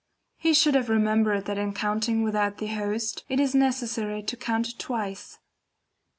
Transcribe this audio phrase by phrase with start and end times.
[0.39, 4.79] He should have remembered that in counting without the host, it is necessary to count
[4.79, 5.37] twice.